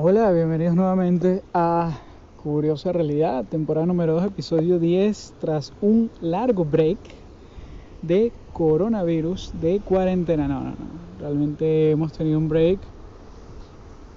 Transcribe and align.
Hola, 0.00 0.30
bienvenidos 0.30 0.76
nuevamente 0.76 1.42
a 1.52 1.98
Curiosa 2.40 2.92
Realidad, 2.92 3.44
temporada 3.44 3.84
número 3.84 4.14
2, 4.14 4.26
episodio 4.26 4.78
10, 4.78 5.34
tras 5.40 5.72
un 5.80 6.08
largo 6.20 6.64
break 6.64 6.98
de 8.02 8.30
coronavirus, 8.52 9.50
de 9.60 9.80
cuarentena. 9.80 10.46
No, 10.46 10.60
no, 10.60 10.70
no, 10.70 10.76
realmente 11.18 11.90
hemos 11.90 12.12
tenido 12.12 12.38
un 12.38 12.48
break, 12.48 12.78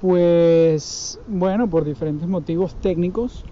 pues 0.02 1.20
bueno, 1.28 1.68
por 1.68 1.84
diferentes 1.84 2.28
motivos 2.28 2.76
técnicos, 2.76 3.44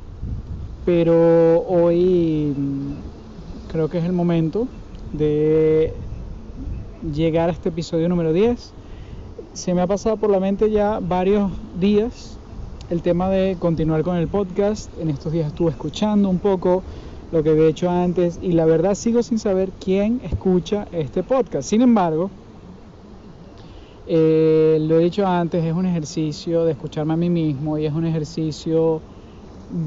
pero 0.85 1.65
hoy 1.67 2.53
mm, 2.55 3.71
creo 3.71 3.89
que 3.89 3.97
es 3.97 4.05
el 4.05 4.13
momento 4.13 4.67
de 5.13 5.95
llegar 7.11 7.49
a 7.49 7.53
este 7.53 7.69
episodio 7.69 8.07
número 8.07 8.33
10 8.33 8.75
se 9.59 9.73
me 9.73 9.81
ha 9.81 9.87
pasado 9.87 10.15
por 10.15 10.29
la 10.29 10.39
mente 10.39 10.71
ya 10.71 10.99
varios 11.01 11.51
días 11.81 12.39
el 12.89 13.01
tema 13.01 13.29
de 13.29 13.57
continuar 13.59 14.03
con 14.03 14.15
el 14.15 14.29
podcast. 14.29 14.89
En 15.01 15.09
estos 15.09 15.33
días 15.33 15.47
estuve 15.47 15.71
escuchando 15.71 16.29
un 16.29 16.39
poco 16.39 16.81
lo 17.33 17.43
que 17.43 17.49
había 17.49 17.67
hecho 17.67 17.89
antes 17.89 18.39
y 18.41 18.53
la 18.53 18.63
verdad 18.63 18.95
sigo 18.95 19.21
sin 19.21 19.37
saber 19.37 19.69
quién 19.83 20.21
escucha 20.23 20.87
este 20.93 21.23
podcast. 21.23 21.69
Sin 21.69 21.81
embargo, 21.81 22.31
eh, 24.07 24.77
lo 24.79 24.97
he 24.97 25.03
dicho 25.03 25.27
antes, 25.27 25.63
es 25.65 25.73
un 25.73 25.85
ejercicio 25.85 26.63
de 26.63 26.71
escucharme 26.71 27.15
a 27.15 27.17
mí 27.17 27.29
mismo 27.29 27.77
y 27.77 27.85
es 27.85 27.93
un 27.93 28.05
ejercicio 28.05 29.01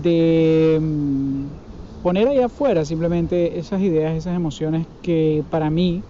de 0.02 0.78
mm, 0.82 2.02
poner 2.02 2.28
ahí 2.28 2.40
afuera 2.40 2.84
simplemente 2.84 3.58
esas 3.58 3.80
ideas, 3.80 4.14
esas 4.14 4.36
emociones 4.36 4.86
que 5.00 5.42
para 5.50 5.70
mí 5.70 6.02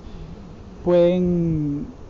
pueden 0.83 2.02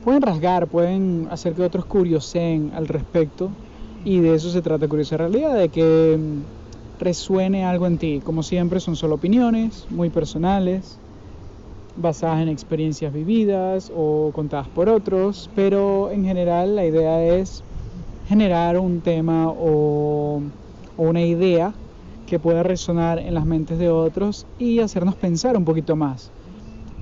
pueden 0.00 0.22
rasgar, 0.22 0.68
pueden 0.68 1.28
hacer 1.30 1.54
que 1.54 1.62
otros 1.62 1.86
curioseen 1.86 2.72
al 2.74 2.88
respecto 2.88 3.50
y 4.04 4.20
de 4.20 4.34
eso 4.34 4.50
se 4.50 4.62
trata 4.62 4.88
Curiosa 4.88 5.16
Realidad, 5.16 5.56
de 5.56 5.68
que 5.68 6.16
mm, 6.18 6.42
resuene 6.98 7.64
algo 7.64 7.86
en 7.86 7.98
ti. 7.98 8.20
Como 8.20 8.42
siempre 8.42 8.80
son 8.80 8.96
solo 8.96 9.16
opiniones 9.16 9.86
muy 9.90 10.10
personales, 10.10 11.00
basadas 11.94 12.40
en 12.42 12.48
experiencias 12.48 13.12
vividas 13.12 13.90
o 13.94 14.30
contadas 14.32 14.68
por 14.70 14.88
otros, 14.88 15.50
pero 15.54 16.10
en 16.10 16.24
general 16.24 16.76
la 16.76 16.86
idea 16.86 17.22
es 17.36 17.62
generar 18.24 18.78
un 18.78 19.02
tema 19.02 19.46
o 19.48 20.42
una 20.96 21.22
idea 21.22 21.74
que 22.26 22.38
pueda 22.38 22.62
resonar 22.62 23.18
en 23.18 23.34
las 23.34 23.44
mentes 23.44 23.78
de 23.78 23.90
otros 23.90 24.46
y 24.56 24.78
hacernos 24.78 25.16
pensar 25.16 25.56
un 25.56 25.64
poquito 25.64 25.96
más 25.96 26.32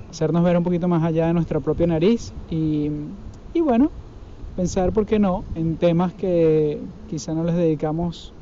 hacernos 0.09 0.43
ver 0.43 0.57
un 0.57 0.63
poquito 0.63 0.87
más 0.87 1.03
allá 1.03 1.27
de 1.27 1.33
nuestra 1.33 1.59
propia 1.59 1.87
nariz 1.87 2.33
y, 2.49 2.89
bueno, 3.59 3.91
pensar, 4.55 4.91
¿por 4.91 5.05
qué 5.05 5.19
no?, 5.19 5.43
en 5.55 5.77
temas 5.77 6.13
que 6.13 6.81
quizá 7.07 7.33
no 7.33 7.43
les 7.43 7.55
dedicamos 7.55 8.33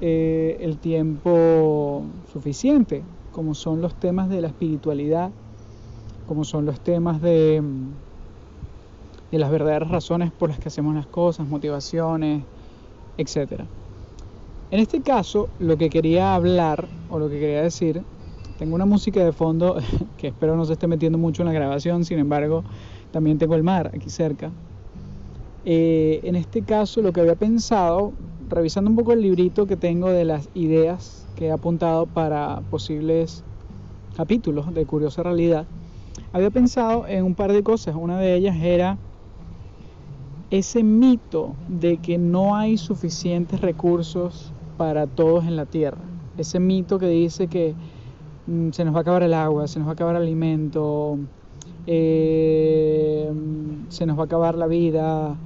eh, 0.00 0.58
el 0.60 0.78
tiempo 0.78 2.02
suficiente, 2.32 3.02
como 3.32 3.54
son 3.54 3.80
los 3.80 3.94
temas 3.94 4.28
de 4.28 4.40
la 4.40 4.48
espiritualidad, 4.48 5.30
como 6.26 6.44
son 6.44 6.66
los 6.66 6.80
temas 6.80 7.20
de, 7.20 7.62
de 9.30 9.38
las 9.38 9.50
verdaderas 9.50 9.90
razones 9.90 10.32
por 10.32 10.50
las 10.50 10.58
que 10.58 10.68
hacemos 10.68 10.94
las 10.94 11.06
cosas, 11.06 11.48
motivaciones, 11.48 12.44
etc. 13.16 13.62
En 14.70 14.78
este 14.78 15.02
caso, 15.02 15.48
lo 15.58 15.76
que 15.76 15.90
quería 15.90 16.34
hablar 16.34 16.88
o 17.08 17.18
lo 17.18 17.28
que 17.28 17.40
quería 17.40 17.62
decir 17.62 18.04
tengo 18.60 18.74
una 18.74 18.84
música 18.84 19.24
de 19.24 19.32
fondo 19.32 19.78
que 20.18 20.28
espero 20.28 20.54
no 20.54 20.66
se 20.66 20.74
esté 20.74 20.86
metiendo 20.86 21.16
mucho 21.16 21.40
en 21.40 21.46
la 21.46 21.54
grabación, 21.54 22.04
sin 22.04 22.18
embargo, 22.18 22.62
también 23.10 23.38
tengo 23.38 23.54
el 23.54 23.62
mar 23.62 23.90
aquí 23.94 24.10
cerca. 24.10 24.50
Eh, 25.64 26.20
en 26.24 26.36
este 26.36 26.60
caso, 26.60 27.00
lo 27.00 27.10
que 27.10 27.22
había 27.22 27.36
pensado, 27.36 28.12
revisando 28.50 28.90
un 28.90 28.96
poco 28.96 29.14
el 29.14 29.22
librito 29.22 29.66
que 29.66 29.78
tengo 29.78 30.10
de 30.10 30.26
las 30.26 30.50
ideas 30.52 31.26
que 31.36 31.46
he 31.46 31.50
apuntado 31.50 32.04
para 32.04 32.60
posibles 32.70 33.42
capítulos 34.14 34.74
de 34.74 34.84
Curiosa 34.84 35.22
Realidad, 35.22 35.64
había 36.34 36.50
pensado 36.50 37.06
en 37.06 37.24
un 37.24 37.34
par 37.34 37.54
de 37.54 37.62
cosas. 37.62 37.96
Una 37.98 38.18
de 38.18 38.34
ellas 38.34 38.58
era 38.60 38.98
ese 40.50 40.82
mito 40.82 41.54
de 41.66 41.96
que 41.96 42.18
no 42.18 42.56
hay 42.56 42.76
suficientes 42.76 43.62
recursos 43.62 44.52
para 44.76 45.06
todos 45.06 45.46
en 45.46 45.56
la 45.56 45.64
Tierra. 45.64 46.02
Ese 46.36 46.60
mito 46.60 46.98
que 46.98 47.08
dice 47.08 47.46
que 47.46 47.74
se 48.46 48.84
nos 48.84 48.94
va 48.94 48.98
a 48.98 49.02
acabar 49.02 49.22
el 49.22 49.34
agua, 49.34 49.68
se 49.68 49.78
nos 49.78 49.86
va 49.86 49.92
a 49.92 49.94
acabar 49.94 50.16
el 50.16 50.22
alimento, 50.22 51.18
eh, 51.86 53.30
se 53.88 54.06
nos 54.06 54.18
va 54.18 54.22
a 54.22 54.24
acabar 54.24 54.54
la 54.56 54.66
vida, 54.66 55.36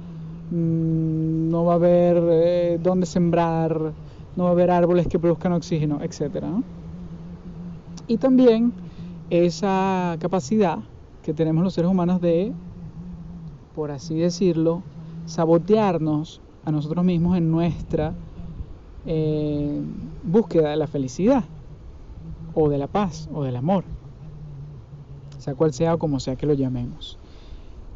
mm, 0.51 1.49
no 1.49 1.65
va 1.65 1.73
a 1.73 1.75
haber 1.75 2.23
eh, 2.29 2.79
dónde 2.81 3.05
sembrar, 3.05 3.93
no 4.35 4.43
va 4.43 4.49
a 4.49 4.53
haber 4.53 4.71
árboles 4.71 5.07
que 5.07 5.19
produzcan 5.19 5.53
oxígeno, 5.53 5.99
etc. 6.01 6.45
Y 8.07 8.17
también 8.17 8.73
esa 9.29 10.17
capacidad 10.19 10.79
que 11.23 11.33
tenemos 11.33 11.63
los 11.63 11.73
seres 11.73 11.89
humanos 11.89 12.21
de, 12.21 12.53
por 13.73 13.91
así 13.91 14.15
decirlo, 14.15 14.83
sabotearnos 15.25 16.41
a 16.65 16.71
nosotros 16.71 17.03
mismos 17.03 17.37
en 17.37 17.51
nuestra 17.51 18.13
eh, 19.05 19.81
búsqueda 20.23 20.69
de 20.69 20.77
la 20.77 20.87
felicidad 20.87 21.43
o 22.55 22.69
de 22.69 22.77
la 22.77 22.87
paz 22.87 23.29
o 23.33 23.43
del 23.43 23.57
amor, 23.57 23.83
sea 25.37 25.53
cual 25.53 25.73
sea 25.73 25.93
o 25.93 25.99
como 25.99 26.19
sea 26.19 26.35
que 26.35 26.47
lo 26.47 26.53
llamemos. 26.53 27.19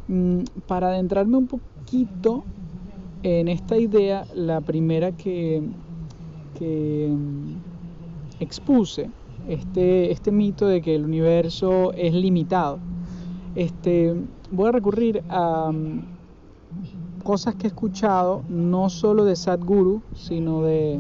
Mm, 0.08 0.44
para 0.68 0.90
adentrarme 0.90 1.38
un 1.38 1.48
poquito 1.48 2.44
en 3.24 3.48
esta 3.48 3.78
idea, 3.78 4.26
la 4.34 4.62
primera 4.62 5.12
que, 5.12 5.62
mm, 6.60 7.54
expuse, 8.40 9.10
este, 9.48 10.12
este 10.12 10.32
mito 10.32 10.68
de 10.68 10.82
que 10.82 10.96
el 10.96 11.06
universo 11.06 11.94
es 11.94 12.14
limitado, 12.14 12.80
este, 13.56 14.16
voy 14.52 14.70
a 14.70 14.72
recurrir 14.72 15.24
a 15.30 15.72
mm, 15.72 16.20
cosas 17.24 17.56
que 17.56 17.68
he 17.68 17.70
escuchado, 17.70 18.44
no 18.50 18.90
solo 18.90 19.26
de 19.26 19.36
Sadhguru, 19.36 20.02
sino 20.16 20.64
de 20.64 21.00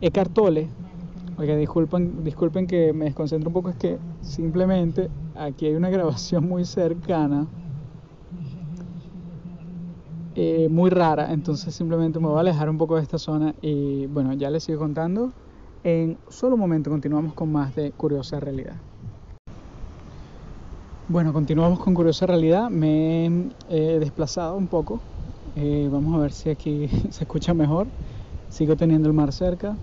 Eckhart 0.00 0.32
Tolle, 0.32 0.68
Oiga, 1.38 1.54
disculpen, 1.56 2.24
disculpen 2.24 2.66
que 2.66 2.92
me 2.92 3.04
desconcentro 3.04 3.48
un 3.48 3.54
poco, 3.54 3.70
es 3.70 3.76
que 3.76 4.00
simplemente 4.20 5.08
aquí 5.34 5.66
hay 5.66 5.74
una 5.76 5.88
grabación 5.96 6.48
muy 6.48 6.64
cercana, 6.64 7.48
eh, 10.34 10.68
muy 10.68 10.90
rara, 10.90 11.32
entonces 11.32 11.74
simplemente 11.74 12.18
me 12.18 12.26
voy 12.26 12.38
a 12.38 12.40
alejar 12.40 12.68
un 12.68 12.76
poco 12.78 12.96
de 12.96 13.02
esta 13.02 13.18
zona 13.18 13.54
y 13.60 14.06
bueno, 14.06 14.32
ya 14.34 14.50
les 14.50 14.64
sigo 14.64 14.80
contando. 14.80 15.32
En 15.84 16.18
solo 16.28 16.54
un 16.54 16.60
momento 16.60 16.90
continuamos 16.90 17.34
con 17.34 17.52
más 17.52 17.74
de 17.74 17.92
Curiosa 17.92 18.40
Realidad. 18.40 18.82
Bueno, 21.06 21.32
continuamos 21.32 21.78
con 21.78 21.94
Curiosa 21.94 22.26
Realidad. 22.26 22.68
Me 22.68 23.26
he 23.68 23.98
desplazado 24.00 24.56
un 24.56 24.68
poco. 24.68 25.02
Eh, 25.54 25.88
vamos 25.90 26.14
a 26.16 26.18
ver 26.18 26.32
si 26.32 26.50
aquí 26.50 26.88
se 27.10 27.24
escucha 27.24 27.54
mejor. 27.54 27.88
Sigo 28.48 28.76
teniendo 28.76 29.08
el 29.08 29.14
mar 29.14 29.32
cerca. 29.32 29.78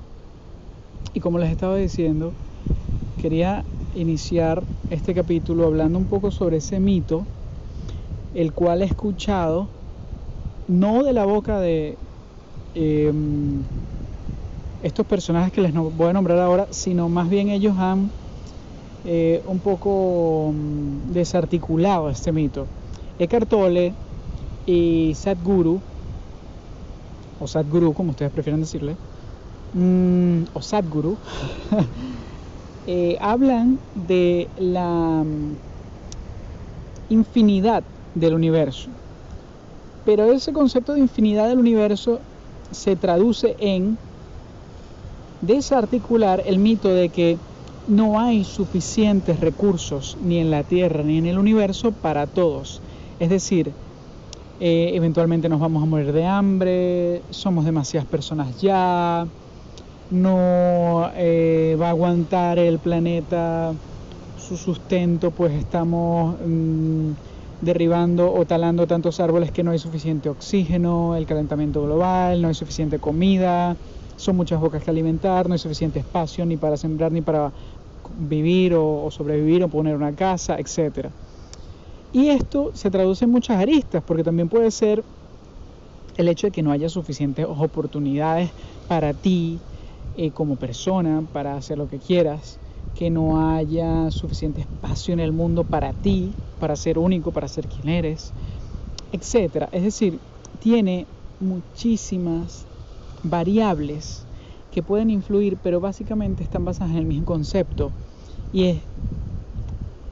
Y 1.13 1.19
como 1.19 1.39
les 1.39 1.49
estaba 1.51 1.75
diciendo, 1.77 2.33
quería 3.17 3.65
iniciar 3.93 4.63
este 4.89 5.13
capítulo 5.13 5.65
hablando 5.65 5.97
un 5.97 6.05
poco 6.05 6.31
sobre 6.31 6.57
ese 6.57 6.79
mito, 6.79 7.27
el 8.33 8.53
cual 8.53 8.81
he 8.81 8.85
escuchado 8.85 9.69
no 10.67 11.03
de 11.03 11.13
la 11.13 11.25
boca 11.25 11.59
de 11.59 11.97
em, 12.73 13.63
estos 14.81 15.05
personajes 15.05 15.51
que 15.51 15.61
les 15.61 15.73
voy 15.73 16.09
a 16.09 16.13
nombrar 16.13 16.39
ahora, 16.39 16.67
sino 16.71 17.07
más 17.09 17.29
bien 17.29 17.49
ellos 17.49 17.75
han 17.77 18.11
eh, 19.03 19.41
un 19.45 19.59
poco 19.59 20.51
mm, 20.53 21.11
desarticulado 21.11 22.09
este 22.09 22.31
mito. 22.31 22.67
Eckhart 23.19 23.47
Tolle 23.47 23.95
y 24.65 25.13
Sadhguru, 25.15 25.79
o 27.39 27.47
Sadhguru 27.47 27.93
como 27.93 28.11
ustedes 28.11 28.31
prefieren 28.31 28.61
decirle, 28.61 28.97
Mm, 29.75 30.45
o 30.53 30.61
Sadhguru, 30.61 31.17
eh, 32.87 33.17
hablan 33.19 33.77
de 33.93 34.47
la 34.55 35.21
mm, 35.25 35.57
infinidad 37.09 37.83
del 38.13 38.35
universo. 38.35 38.89
Pero 40.05 40.31
ese 40.31 40.53
concepto 40.53 40.93
de 40.93 41.01
infinidad 41.01 41.49
del 41.49 41.59
universo 41.59 42.21
se 42.71 42.95
traduce 42.95 43.57
en 43.59 43.97
desarticular 45.41 46.41
el 46.45 46.57
mito 46.59 46.87
de 46.87 47.09
que 47.09 47.37
no 47.85 48.17
hay 48.17 48.45
suficientes 48.45 49.41
recursos 49.41 50.15
ni 50.21 50.37
en 50.37 50.51
la 50.51 50.63
Tierra 50.63 51.03
ni 51.03 51.17
en 51.17 51.25
el 51.25 51.37
universo 51.37 51.91
para 51.91 52.27
todos. 52.27 52.81
Es 53.19 53.29
decir, 53.29 53.73
eh, 54.57 54.91
eventualmente 54.93 55.49
nos 55.49 55.59
vamos 55.59 55.83
a 55.83 55.85
morir 55.85 56.13
de 56.13 56.25
hambre, 56.25 57.23
somos 57.29 57.65
demasiadas 57.65 58.07
personas 58.07 58.57
ya, 58.61 59.27
no 60.11 61.11
eh, 61.15 61.77
va 61.79 61.87
a 61.87 61.89
aguantar 61.89 62.59
el 62.59 62.79
planeta 62.79 63.73
su 64.37 64.57
sustento, 64.57 65.31
pues 65.31 65.53
estamos 65.53 66.35
mm, 66.45 67.11
derribando 67.61 68.31
o 68.31 68.45
talando 68.45 68.85
tantos 68.85 69.19
árboles 69.19 69.51
que 69.51 69.63
no 69.63 69.71
hay 69.71 69.79
suficiente 69.79 70.29
oxígeno, 70.29 71.15
el 71.15 71.25
calentamiento 71.25 71.81
global, 71.81 72.41
no 72.41 72.49
hay 72.49 72.53
suficiente 72.53 72.99
comida, 72.99 73.75
son 74.15 74.35
muchas 74.35 74.59
bocas 74.59 74.83
que 74.83 74.91
alimentar, 74.91 75.47
no 75.47 75.53
hay 75.53 75.59
suficiente 75.59 75.99
espacio 75.99 76.45
ni 76.45 76.57
para 76.57 76.77
sembrar 76.77 77.11
ni 77.11 77.21
para 77.21 77.51
vivir 78.17 78.75
o, 78.75 79.09
sobrevivir 79.09 79.63
o 79.63 79.69
poner 79.69 79.95
una 79.95 80.13
casa, 80.13 80.57
etc. 80.59 81.09
Y 82.11 82.29
esto 82.29 82.71
se 82.75 82.91
traduce 82.91 83.25
en 83.25 83.31
muchas 83.31 83.57
aristas, 83.57 84.03
porque 84.05 84.23
también 84.23 84.47
puede 84.47 84.69
ser 84.69 85.03
el 86.17 86.27
hecho 86.27 86.47
de 86.47 86.51
que 86.51 86.61
no 86.61 86.71
haya 86.71 86.87
suficientes 86.87 87.45
oportunidades 87.49 88.51
para 88.87 89.13
ti 89.13 89.59
eh, 90.17 90.31
como 90.31 90.55
persona, 90.55 91.23
para 91.31 91.55
hacer 91.55 91.77
lo 91.77 91.87
que 91.87 91.99
quieras, 91.99 92.59
que 92.93 93.09
no 93.09 93.49
haya 93.49 94.09
suficiente 94.11 94.61
espacio 94.61 95.13
en 95.13 95.19
el 95.19 95.33
mundo 95.33 95.63
para 95.63 95.93
ti, 95.93 96.33
para 96.59 96.75
ser 96.75 96.97
único, 96.97 97.31
para 97.31 97.47
ser 97.47 97.67
quien 97.67 97.89
eres, 97.89 98.31
etc. 99.11 99.67
Es 99.71 99.83
decir, 99.83 100.19
tiene 100.59 101.05
muchísimas 101.39 102.65
variables 103.23 104.25
que 104.71 104.81
pueden 104.83 105.09
influir, 105.09 105.57
pero 105.61 105.79
básicamente 105.79 106.43
están 106.43 106.65
basadas 106.65 106.91
en 106.91 106.99
el 106.99 107.05
mismo 107.05 107.25
concepto. 107.25 107.91
Y 108.51 108.65
es 108.65 108.81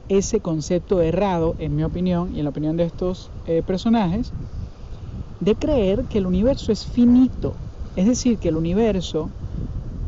ese 0.08 0.40
concepto 0.40 1.00
errado, 1.00 1.54
en 1.58 1.74
mi 1.74 1.82
opinión 1.82 2.34
y 2.34 2.38
en 2.38 2.44
la 2.44 2.50
opinión 2.50 2.76
de 2.76 2.84
estos 2.84 3.30
eh, 3.46 3.62
personajes, 3.62 4.32
de 5.40 5.54
creer 5.54 6.04
que 6.08 6.18
el 6.18 6.26
universo 6.26 6.72
es 6.72 6.84
finito. 6.86 7.54
Es 7.96 8.06
decir, 8.06 8.38
que 8.38 8.48
el 8.48 8.56
universo 8.56 9.30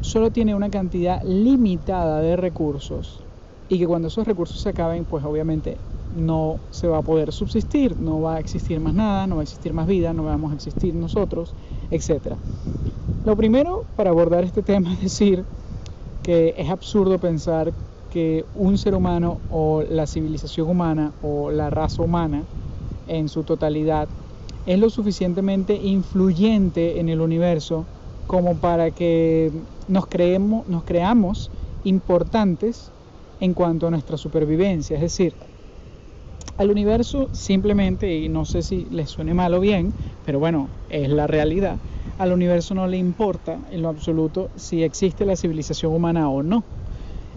solo 0.07 0.31
tiene 0.31 0.55
una 0.55 0.71
cantidad 0.71 1.21
limitada 1.25 2.21
de 2.21 2.37
recursos 2.37 3.27
y 3.69 3.79
que 3.79 3.87
cuando 3.89 4.07
esos 4.09 4.25
recursos 4.27 4.61
se 4.61 4.69
acaben, 4.69 5.05
pues 5.05 5.25
obviamente 5.25 5.77
no 6.11 6.61
se 6.71 6.87
va 6.87 6.99
a 6.99 7.03
poder 7.03 7.33
subsistir, 7.33 7.99
no 7.99 8.21
va 8.21 8.37
a 8.37 8.39
existir 8.39 8.79
más 8.79 8.95
nada, 8.95 9.27
no 9.27 9.35
va 9.37 9.43
a 9.43 9.45
existir 9.45 9.73
más 9.73 9.89
vida, 9.89 10.13
no 10.13 10.23
vamos 10.23 10.53
a 10.53 10.55
existir 10.55 10.95
nosotros, 10.95 11.57
etc. 11.91 12.37
Lo 13.25 13.37
primero 13.37 13.83
para 13.97 14.11
abordar 14.11 14.45
este 14.45 14.63
tema 14.63 14.93
es 14.95 15.01
decir 15.01 15.45
que 16.23 16.55
es 16.57 16.71
absurdo 16.71 17.19
pensar 17.19 17.75
que 18.09 18.45
un 18.55 18.79
ser 18.79 18.95
humano 18.95 19.41
o 19.49 19.83
la 19.83 20.07
civilización 20.07 20.69
humana 20.69 21.15
o 21.21 21.51
la 21.51 21.69
raza 21.71 22.05
humana 22.05 22.47
en 23.07 23.29
su 23.29 23.43
totalidad 23.43 24.09
es 24.65 24.79
lo 24.79 24.89
suficientemente 24.89 25.75
influyente 25.75 27.01
en 27.01 27.09
el 27.09 27.21
universo 27.21 27.89
como 28.27 28.59
para 28.59 28.91
que 28.91 29.53
nos, 29.87 30.07
creemos, 30.07 30.67
nos 30.67 30.85
creamos 30.85 31.51
importantes 31.85 32.91
en 33.41 33.55
cuanto 33.55 33.87
a 33.87 33.91
nuestra 33.91 34.17
supervivencia. 34.17 34.97
Es 34.97 35.03
decir, 35.03 35.35
al 36.57 36.71
universo 36.71 37.29
simplemente, 37.33 38.15
y 38.17 38.29
no 38.29 38.45
sé 38.45 38.63
si 38.63 38.87
les 38.87 39.11
suene 39.11 39.35
mal 39.35 39.55
o 39.55 39.61
bien, 39.61 39.93
pero 40.25 40.39
bueno, 40.39 40.71
es 40.89 41.09
la 41.09 41.27
realidad, 41.27 41.79
al 42.19 42.33
universo 42.33 42.75
no 42.75 42.87
le 42.87 42.97
importa 42.97 43.61
en 43.71 43.83
lo 43.83 43.89
absoluto 43.89 44.51
si 44.57 44.83
existe 44.83 45.27
la 45.27 45.37
civilización 45.37 45.93
humana 45.93 46.31
o 46.31 46.43
no. 46.43 46.65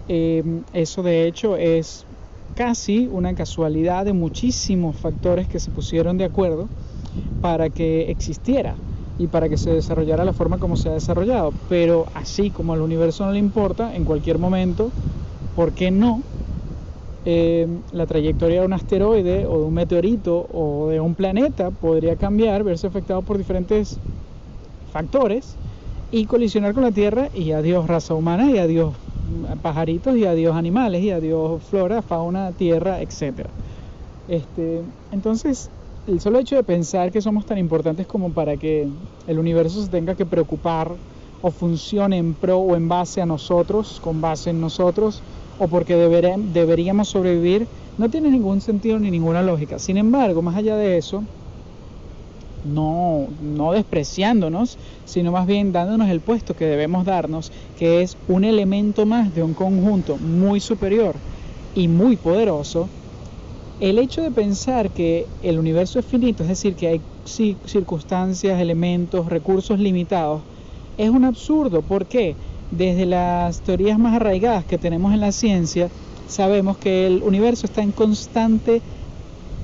Eh, 0.07 0.63
eso 0.73 1.03
de 1.03 1.27
hecho 1.27 1.57
es 1.57 2.05
casi 2.55 3.07
una 3.07 3.35
casualidad 3.35 4.05
de 4.05 4.13
muchísimos 4.13 4.97
factores 4.97 5.47
que 5.47 5.59
se 5.59 5.69
pusieron 5.71 6.17
de 6.17 6.25
acuerdo 6.25 6.69
para 7.41 7.69
que 7.69 8.09
existiera 8.09 8.75
y 9.19 9.27
para 9.27 9.49
que 9.49 9.57
se 9.57 9.71
desarrollara 9.71 10.23
la 10.23 10.33
forma 10.33 10.59
como 10.59 10.77
se 10.77 10.87
ha 10.89 10.93
desarrollado. 10.93 11.53
Pero 11.67 12.05
así 12.13 12.51
como 12.51 12.71
al 12.73 12.81
universo 12.81 13.25
no 13.25 13.33
le 13.33 13.39
importa, 13.39 13.93
en 13.93 14.05
cualquier 14.05 14.39
momento, 14.39 14.93
¿por 15.53 15.73
qué 15.73 15.91
no? 15.91 16.23
Eh, 17.25 17.67
la 17.91 18.05
trayectoria 18.07 18.61
de 18.61 18.65
un 18.65 18.73
asteroide 18.73 19.45
o 19.45 19.59
de 19.59 19.65
un 19.65 19.73
meteorito 19.73 20.47
o 20.49 20.87
de 20.87 21.01
un 21.01 21.15
planeta 21.15 21.69
podría 21.69 22.15
cambiar, 22.15 22.63
verse 22.63 22.87
afectado 22.87 23.21
por 23.23 23.37
diferentes 23.37 23.99
factores 24.85 25.59
y 26.09 26.25
colisionar 26.25 26.73
con 26.73 26.83
la 26.83 26.91
Tierra 26.91 27.29
y 27.33 27.51
adiós 27.51 27.87
raza 27.87 28.15
humana 28.15 28.49
y 28.51 28.57
adiós 28.57 28.95
pajaritos 29.61 30.15
y 30.15 30.25
adiós 30.25 30.55
animales 30.55 31.03
y 31.03 31.11
adiós 31.11 31.61
flora, 31.63 32.01
fauna, 32.01 32.53
tierra, 32.53 33.01
etc. 33.01 33.53
Este, 34.27 34.83
entonces, 35.11 35.71
el 36.09 36.19
solo 36.19 36.39
hecho 36.39 36.55
de 36.55 36.63
pensar 36.63 37.11
que 37.11 37.21
somos 37.21 37.45
tan 37.45 37.57
importantes 37.59 38.07
como 38.07 38.33
para 38.33 38.57
que 38.57 38.87
el 39.27 39.39
universo 39.39 39.83
se 39.83 39.89
tenga 39.89 40.15
que 40.15 40.25
preocupar 40.25 40.97
o 41.41 41.51
funcione 41.51 42.17
en 42.17 42.33
pro 42.33 42.57
o 42.57 42.75
en 42.75 42.87
base 42.89 43.21
a 43.21 43.25
nosotros, 43.25 43.99
con 44.01 44.19
base 44.19 44.49
en 44.49 44.59
nosotros, 44.59 45.21
o 45.59 45.67
porque 45.67 45.95
deberíamos 45.95 47.09
sobrevivir, 47.09 47.67
no 47.97 48.09
tiene 48.09 48.31
ningún 48.31 48.59
sentido 48.59 48.97
ni 48.97 49.11
ninguna 49.11 49.43
lógica. 49.43 49.77
Sin 49.77 49.97
embargo, 49.97 50.41
más 50.41 50.55
allá 50.55 50.75
de 50.77 50.97
eso, 50.97 51.23
no, 52.63 53.27
no 53.39 53.71
despreciándonos, 53.71 54.77
sino 55.05 55.31
más 55.31 55.45
bien 55.45 55.71
dándonos 55.71 56.09
el 56.09 56.21
puesto 56.21 56.55
que 56.55 56.65
debemos 56.65 57.05
darnos, 57.05 57.51
que 57.75 58.01
es 58.01 58.17
un 58.27 58.43
elemento 58.43 59.05
más 59.05 59.31
de 59.31 59.43
un 59.43 59.53
conjunto 59.53 60.17
muy 60.17 60.59
superior 60.59 61.21
y 61.73 61.87
muy 61.87 62.17
poderoso, 62.17 62.89
el 63.79 63.97
hecho 63.97 64.21
de 64.21 64.31
pensar 64.31 64.89
que 64.91 65.25
el 65.41 65.57
universo 65.57 65.99
es 65.99 66.05
finito, 66.05 66.43
es 66.43 66.49
decir, 66.49 66.75
que 66.75 66.87
hay 66.87 67.01
circunstancias, 67.25 68.59
elementos, 68.59 69.27
recursos 69.27 69.79
limitados, 69.79 70.41
es 70.97 71.09
un 71.09 71.23
absurdo. 71.23 71.81
¿Por 71.81 72.05
qué? 72.05 72.35
Desde 72.71 73.05
las 73.05 73.61
teorías 73.61 73.97
más 73.97 74.15
arraigadas 74.15 74.65
que 74.65 74.77
tenemos 74.77 75.13
en 75.13 75.21
la 75.21 75.31
ciencia, 75.31 75.87
sabemos 76.27 76.77
que 76.77 77.07
el 77.07 77.23
universo 77.23 77.67
está 77.67 77.81
en 77.81 77.91
constante 77.91 78.81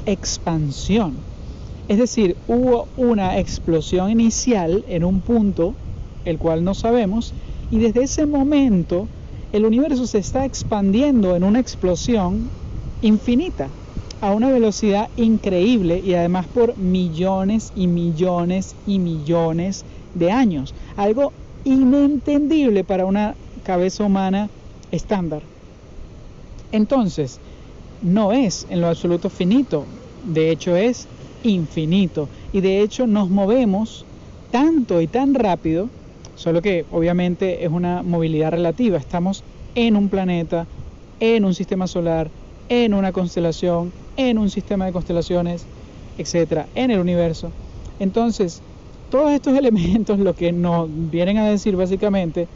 expansión. 0.05 1.13
Es 1.89 1.97
decir, 1.97 2.37
hubo 2.47 2.87
una 2.95 3.37
explosión 3.37 4.09
inicial 4.09 4.85
en 4.87 5.03
un 5.03 5.19
punto, 5.19 5.73
el 6.23 6.37
cual 6.37 6.63
no 6.63 6.73
sabemos, 6.73 7.33
y 7.69 7.79
desde 7.79 8.03
ese 8.03 8.25
momento 8.25 9.07
el 9.51 9.65
universo 9.65 10.07
se 10.07 10.19
está 10.19 10.45
expandiendo 10.45 11.35
en 11.35 11.43
una 11.43 11.59
explosión 11.59 12.49
infinita 13.01 13.67
a 14.21 14.31
una 14.31 14.51
velocidad 14.51 15.09
increíble 15.17 16.01
y 16.03 16.13
además 16.13 16.47
por 16.47 16.77
millones 16.77 17.71
y 17.75 17.87
millones 17.87 18.75
y 18.87 18.99
millones 18.99 19.85
de 20.13 20.31
años. 20.31 20.73
Algo 20.95 21.33
inentendible 21.63 22.83
para 22.83 23.05
una 23.05 23.35
cabeza 23.63 24.03
humana 24.05 24.49
estándar. 24.91 25.41
Entonces, 26.71 27.39
no 28.01 28.31
es 28.31 28.67
en 28.69 28.81
lo 28.81 28.87
absoluto 28.87 29.29
finito, 29.29 29.85
de 30.33 30.51
hecho 30.51 30.75
es 30.75 31.07
infinito 31.43 32.27
y 32.53 32.61
de 32.61 32.81
hecho 32.81 33.07
nos 33.07 33.29
movemos 33.29 34.05
tanto 34.51 35.01
y 35.01 35.07
tan 35.07 35.33
rápido, 35.33 35.89
solo 36.35 36.61
que 36.61 36.85
obviamente 36.91 37.63
es 37.63 37.71
una 37.71 38.03
movilidad 38.03 38.51
relativa, 38.51 38.97
estamos 38.97 39.43
en 39.75 39.95
un 39.95 40.09
planeta, 40.09 40.65
en 41.19 41.45
un 41.45 41.53
sistema 41.53 41.87
solar, 41.87 42.29
en 42.69 42.93
una 42.93 43.11
constelación, 43.11 43.91
en 44.17 44.37
un 44.37 44.49
sistema 44.49 44.85
de 44.85 44.91
constelaciones, 44.91 45.65
etcétera, 46.17 46.67
en 46.75 46.91
el 46.91 46.99
universo. 46.99 47.51
Entonces, 47.99 48.61
todos 49.09 49.31
estos 49.31 49.57
elementos 49.57 50.19
lo 50.19 50.33
que 50.33 50.51
nos 50.51 50.89
vienen 51.11 51.37
a 51.37 51.49
decir 51.49 51.75
básicamente 51.75 52.47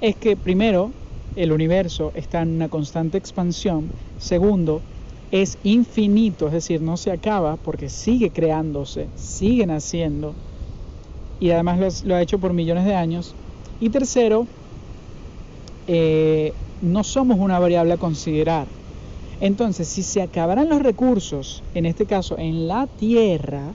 es 0.00 0.16
que 0.16 0.36
primero, 0.36 0.90
el 1.36 1.52
universo 1.52 2.12
está 2.14 2.42
en 2.42 2.56
una 2.56 2.68
constante 2.68 3.16
expansión, 3.16 3.90
segundo, 4.18 4.82
es 5.30 5.56
infinito, 5.62 6.46
es 6.48 6.52
decir, 6.52 6.82
no 6.82 6.96
se 6.98 7.10
acaba 7.10 7.56
porque 7.56 7.88
sigue 7.88 8.30
creándose, 8.30 9.08
sigue 9.16 9.66
naciendo 9.66 10.34
y 11.40 11.50
además 11.50 12.04
lo, 12.04 12.14
ha 12.14 12.22
hecho 12.22 12.38
por 12.38 12.52
millones 12.52 12.84
de 12.84 12.94
años. 12.94 13.34
Y 13.80 13.88
tercero, 13.88 14.46
eh, 15.88 16.52
no 16.82 17.02
somos 17.02 17.38
una 17.38 17.58
variable 17.58 17.94
a 17.94 17.96
considerar, 17.96 18.66
entonces, 19.42 19.88
si 19.88 20.04
se 20.04 20.22
acabaran 20.22 20.68
los 20.68 20.80
recursos, 20.80 21.64
en 21.74 21.84
este 21.84 22.06
caso 22.06 22.38
en 22.38 22.68
la 22.68 22.86
Tierra, 22.86 23.74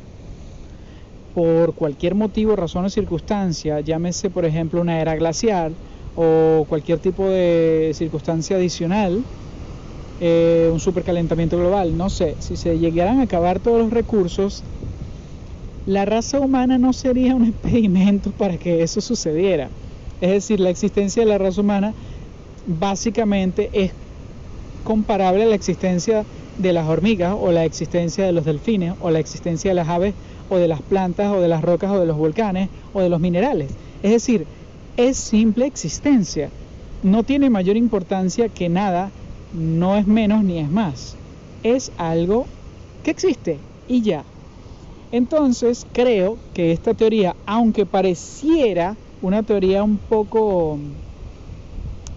por 1.33 1.75
cualquier 1.75 2.15
motivo, 2.15 2.55
razón 2.55 2.85
o 2.85 2.89
circunstancia, 2.89 3.81
llámese 3.81 4.29
por 4.29 4.45
ejemplo 4.45 4.79
una 4.79 5.01
era 5.01 5.17
glacial 5.17 5.75
o 6.15 6.63
cualquier 6.69 6.99
tipo 6.99 7.27
de 7.27 7.91
circunstancia 7.93 8.55
adicional, 8.55 9.21
eh, 10.21 10.69
un 10.71 10.79
supercalentamiento 10.79 11.57
global, 11.57 11.97
no 11.97 12.09
sé, 12.09 12.37
si 12.39 12.55
se 12.55 12.79
llegaran 12.79 13.19
a 13.19 13.23
acabar 13.23 13.59
todos 13.59 13.77
los 13.77 13.91
recursos, 13.91 14.63
la 15.85 16.05
raza 16.05 16.39
humana 16.39 16.77
no 16.77 16.93
sería 16.93 17.35
un 17.35 17.43
impedimento 17.53 18.31
para 18.31 18.57
que 18.57 18.83
eso 18.83 19.01
sucediera. 19.01 19.69
Es 20.21 20.31
decir, 20.31 20.61
la 20.61 20.69
existencia 20.69 21.23
de 21.23 21.29
la 21.29 21.37
raza 21.37 21.59
humana 21.59 21.93
básicamente 22.65 23.69
es 23.73 23.91
comparable 24.87 25.43
a 25.43 25.47
la 25.47 25.55
existencia 25.55 26.23
de 26.57 26.71
las 26.71 26.87
hormigas 26.87 27.35
o 27.37 27.51
la 27.51 27.65
existencia 27.65 28.25
de 28.25 28.31
los 28.31 28.45
delfines 28.45 28.93
o 29.01 29.11
la 29.11 29.19
existencia 29.19 29.71
de 29.71 29.75
las 29.75 29.89
aves 29.89 30.13
o 30.49 30.55
de 30.55 30.69
las 30.69 30.81
plantas 30.81 31.29
o 31.29 31.41
de 31.41 31.49
las 31.49 31.61
rocas 31.61 31.91
o 31.91 31.99
de 31.99 32.05
los 32.05 32.15
volcanes 32.15 32.69
o 32.93 33.01
de 33.01 33.09
los 33.09 33.19
minerales. 33.19 33.69
Es 34.01 34.11
decir, 34.11 34.45
es 34.95 35.17
simple 35.17 35.65
existencia. 35.65 36.49
No 37.03 37.23
tiene 37.23 37.49
mayor 37.49 37.75
importancia 37.75 38.47
que 38.47 38.69
nada, 38.69 39.11
no 39.51 39.97
es 39.97 40.07
menos 40.07 40.45
ni 40.45 40.59
es 40.59 40.71
más. 40.71 41.17
Es 41.63 41.91
algo 41.97 42.45
que 43.03 43.11
existe 43.11 43.59
y 43.89 44.03
ya. 44.03 44.23
Entonces 45.11 45.85
creo 45.91 46.37
que 46.53 46.71
esta 46.71 46.93
teoría, 46.93 47.35
aunque 47.45 47.85
pareciera 47.85 48.95
una 49.21 49.43
teoría 49.43 49.83
un 49.83 49.97
poco 49.97 50.79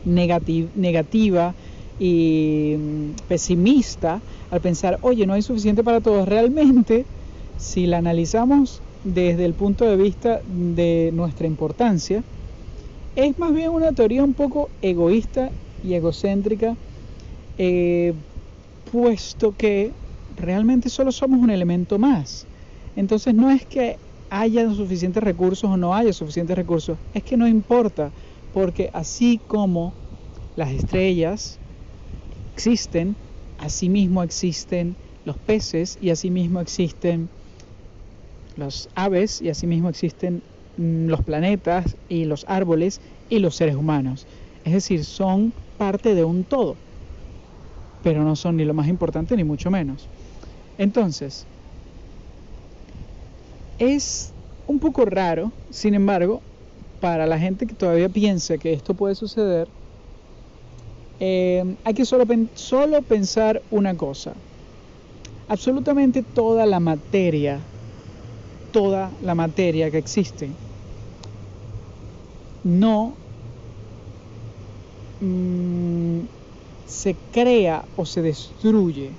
negativa 0.05 1.53
y 2.03 2.77
mm, 2.79 3.11
pesimista, 3.29 4.25
al 4.49 4.63
pensar, 4.63 4.99
oye, 5.03 5.27
no 5.27 5.35
hay 5.35 5.43
suficiente 5.43 5.85
para 5.85 6.01
todos, 6.01 6.27
realmente, 6.27 7.07
si 7.57 7.87
la 7.87 7.99
analizamos 7.99 8.83
desde 9.03 9.45
el 9.45 9.55
punto 9.55 9.85
de 9.85 9.99
vista 9.99 10.41
de 10.47 11.11
nuestra 11.13 11.47
importancia, 11.47 12.25
es 13.15 13.39
más 13.39 13.53
bien 13.53 13.71
una 13.71 13.93
teoría 13.93 14.25
un 14.25 14.35
poco 14.35 14.71
egoísta 14.81 15.53
y 15.83 15.93
egocéntrica, 15.93 16.75
eh, 17.59 18.15
puesto 18.91 19.53
que 19.53 19.93
realmente 20.31 20.89
solo 20.89 21.13
somos 21.13 21.39
un 21.41 21.51
elemento 21.51 21.99
más. 21.99 22.49
Entonces 22.95 23.35
no 23.35 23.51
es 23.51 23.67
que 23.67 23.97
haya 24.31 24.71
suficientes 24.73 25.23
recursos 25.23 25.69
o 25.69 25.77
no 25.77 25.95
haya 25.95 26.15
suficientes 26.15 26.57
recursos, 26.57 26.99
es 27.13 27.25
que 27.25 27.37
no 27.37 27.47
importa, 27.47 28.15
porque 28.53 28.89
así 28.95 29.43
como 29.47 29.93
las 30.55 30.71
estrellas 30.73 31.61
existen, 32.61 33.17
asimismo 33.57 34.23
existen 34.23 34.95
los 35.25 35.39
peces 35.39 35.97
y 35.99 36.11
asimismo 36.11 36.61
existen 36.61 37.31
los 38.57 38.87
aves 38.95 39.41
y 39.41 39.49
asimismo 39.49 39.89
existen 39.89 40.43
mm, 40.77 41.07
los 41.07 41.23
planetas 41.23 41.97
y 42.07 42.27
los 42.27 42.45
árboles 42.49 43.01
y 43.31 43.39
los 43.39 43.57
seres 43.57 43.77
humanos. 43.77 44.27
Es 44.63 44.75
decir, 44.75 45.07
son 45.07 45.55
parte 45.79 46.15
de 46.15 46.23
un 46.23 46.45
todo, 46.45 46.77
pero 48.03 48.25
no 48.25 48.37
son 48.37 48.59
ni 48.59 48.67
lo 48.67 48.75
más 48.75 48.89
importante 48.89 49.37
ni 49.37 49.45
mucho 49.45 49.71
menos. 49.71 50.07
Entonces, 50.77 51.47
es 53.79 54.35
un 54.67 54.79
poco 54.81 55.07
raro, 55.07 55.51
sin 55.71 55.95
embargo, 55.95 56.43
para 57.01 57.27
la 57.27 57.39
gente 57.39 57.67
que 57.67 57.75
todavía 57.75 58.11
piensa 58.11 58.59
que 58.59 58.75
esto 58.75 58.93
puede 58.93 59.15
suceder, 59.15 59.67
eh, 61.21 61.63
hay 61.85 61.95
que 61.95 62.07
solo, 62.07 62.25
solo 62.55 63.03
pensar 63.03 63.63
una 63.71 63.95
cosa. 63.95 64.33
Absolutamente 65.49 66.23
toda 66.23 66.65
la 66.65 66.81
materia, 66.81 67.61
toda 68.73 69.13
la 69.21 69.35
materia 69.35 69.91
que 69.91 69.99
existe, 69.99 70.51
no 72.63 73.17
mm, 75.21 76.21
se 76.87 77.15
crea 77.33 77.85
o 77.97 78.07
se 78.07 78.23
destruye, 78.23 79.11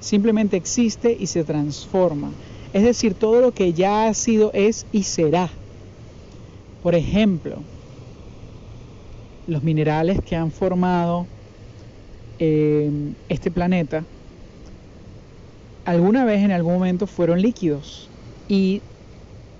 simplemente 0.00 0.56
existe 0.56 1.16
y 1.18 1.28
se 1.28 1.44
transforma. 1.44 2.32
Es 2.72 2.82
decir, 2.82 3.14
todo 3.14 3.40
lo 3.40 3.52
que 3.52 3.72
ya 3.72 4.06
ha 4.06 4.14
sido 4.14 4.50
es 4.52 4.84
y 4.90 5.04
será. 5.04 5.48
Por 6.82 6.94
ejemplo, 6.94 7.62
los 9.46 9.62
minerales 9.62 10.18
que 10.26 10.36
han 10.36 10.50
formado 10.50 11.35
eh, 12.38 12.90
este 13.28 13.50
planeta 13.50 14.04
alguna 15.86 16.24
vez 16.24 16.42
en 16.42 16.50
algún 16.50 16.74
momento 16.74 17.06
fueron 17.06 17.40
líquidos 17.40 18.10
y 18.48 18.82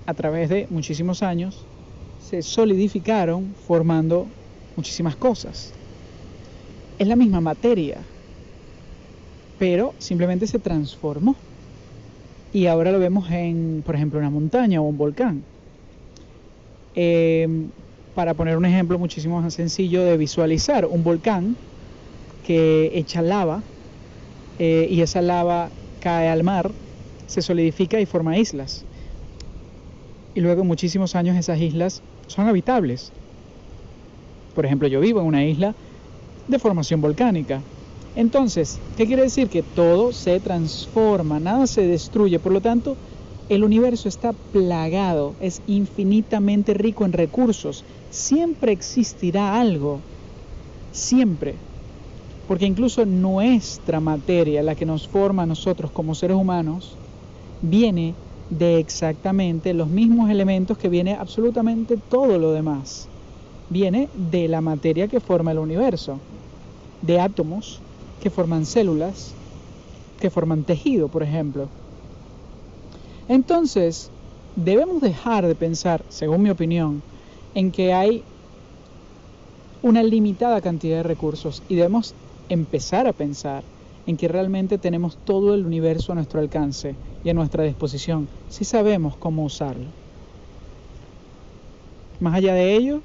a 0.05 0.13
través 0.13 0.49
de 0.49 0.67
muchísimos 0.69 1.23
años 1.23 1.65
se 2.19 2.41
solidificaron 2.41 3.55
formando 3.55 4.27
muchísimas 4.75 5.15
cosas. 5.15 5.71
Es 6.99 7.07
la 7.07 7.15
misma 7.15 7.39
materia, 7.41 8.05
pero 9.57 9.93
simplemente 9.99 10.47
se 10.47 10.59
transformó. 10.59 11.35
Y 12.51 12.65
ahora 12.67 12.91
lo 12.91 12.99
vemos 12.99 13.29
en, 13.31 13.81
por 13.85 13.95
ejemplo, 13.95 14.19
una 14.19 14.29
montaña 14.29 14.81
o 14.81 14.83
un 14.83 14.97
volcán. 14.97 15.43
Eh, 16.95 17.47
para 18.13 18.33
poner 18.33 18.57
un 18.57 18.65
ejemplo 18.65 18.97
muchísimo 18.97 19.39
más 19.39 19.53
sencillo 19.53 20.03
de 20.03 20.17
visualizar, 20.17 20.85
un 20.87 21.03
volcán 21.03 21.55
que 22.43 22.91
echa 22.93 23.21
lava 23.21 23.63
eh, 24.57 24.87
y 24.89 25.01
esa 25.01 25.21
lava 25.21 25.71
cae 25.99 26.29
al 26.29 26.43
mar, 26.43 26.73
se 27.25 27.41
solidifica 27.41 27.99
y 27.99 28.05
forma 28.05 28.37
islas. 28.37 28.85
Y 30.33 30.41
luego 30.41 30.63
muchísimos 30.63 31.15
años 31.15 31.37
esas 31.37 31.59
islas 31.59 32.03
son 32.27 32.47
habitables. 32.47 33.11
Por 34.53 34.65
ejemplo, 34.65 34.87
yo 34.87 34.99
vivo 34.99 35.19
en 35.21 35.27
una 35.27 35.45
isla 35.45 35.75
de 36.47 36.59
formación 36.59 37.01
volcánica. 37.01 37.63
Entonces, 38.15 38.81
¿qué 38.95 39.05
quiere 39.05 39.23
decir? 39.23 39.49
Que 39.49 39.61
todo 39.61 40.11
se 40.11 40.39
transforma, 40.39 41.39
nada 41.39 41.67
se 41.67 41.81
destruye. 41.85 42.39
Por 42.39 42.53
lo 42.53 42.61
tanto, 42.61 42.97
el 43.49 43.63
universo 43.63 44.09
está 44.09 44.33
plagado, 44.33 45.37
es 45.39 45.61
infinitamente 45.67 46.73
rico 46.73 47.05
en 47.05 47.13
recursos. 47.13 47.85
Siempre 48.09 48.71
existirá 48.71 49.59
algo. 49.59 50.01
Siempre. 50.91 51.61
Porque 52.47 52.65
incluso 52.65 53.05
nuestra 53.05 53.99
materia, 53.99 54.63
la 54.63 54.75
que 54.75 54.85
nos 54.85 55.07
forma 55.07 55.43
a 55.43 55.45
nosotros 55.45 55.91
como 55.91 56.15
seres 56.15 56.37
humanos, 56.37 56.97
viene 57.61 58.13
de 58.49 58.79
exactamente 58.79 59.73
los 59.73 59.89
mismos 59.89 60.29
elementos 60.29 60.77
que 60.77 60.89
viene 60.89 61.13
absolutamente 61.13 61.97
todo 62.09 62.37
lo 62.37 62.53
demás. 62.53 63.07
Viene 63.69 64.09
de 64.13 64.47
la 64.47 64.61
materia 64.61 65.07
que 65.07 65.19
forma 65.19 65.51
el 65.51 65.59
universo, 65.59 66.19
de 67.01 67.19
átomos 67.19 67.81
que 68.21 68.29
forman 68.29 68.65
células, 68.65 69.35
que 70.19 70.29
forman 70.29 70.63
tejido, 70.63 71.09
por 71.09 71.23
ejemplo. 71.23 71.67
Entonces, 73.27 74.09
debemos 74.55 75.01
dejar 75.01 75.45
de 75.45 75.55
pensar, 75.55 76.01
según 76.07 76.43
mi 76.43 76.49
opinión, 76.49 77.01
en 77.53 77.71
que 77.71 77.93
hay 77.93 78.23
una 79.81 80.01
limitada 80.01 80.61
cantidad 80.61 80.97
de 80.97 81.03
recursos 81.03 81.61
y 81.67 81.75
debemos 81.75 82.15
empezar 82.49 83.07
a 83.07 83.13
pensar 83.13 83.63
en 84.05 84.17
que 84.17 84.27
realmente 84.27 84.77
tenemos 84.77 85.17
todo 85.25 85.53
el 85.53 85.65
universo 85.65 86.11
a 86.11 86.15
nuestro 86.15 86.39
alcance 86.39 86.95
y 87.23 87.29
a 87.29 87.33
nuestra 87.33 87.63
disposición, 87.63 88.27
si 88.49 88.63
sabemos 88.63 89.17
cómo 89.17 89.43
usarlo. 89.43 89.85
Más 92.19 92.33
allá 92.35 92.53
de 92.53 92.75
ello, 92.75 93.01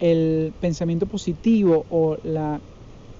el 0.00 0.52
pensamiento 0.60 1.06
positivo 1.06 1.86
o 1.90 2.16
la 2.24 2.60